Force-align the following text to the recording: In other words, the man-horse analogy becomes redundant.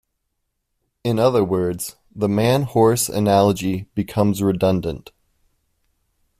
In 1.03 1.19
other 1.19 1.43
words, 1.43 1.95
the 2.15 2.27
man-horse 2.27 3.07
analogy 3.07 3.85
becomes 3.93 4.41
redundant. 4.41 5.11